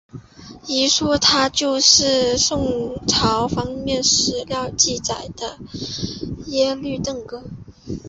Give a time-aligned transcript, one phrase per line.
[0.67, 5.59] 一说他就是宋朝方面史料记载的
[6.47, 7.43] 耶律郑哥。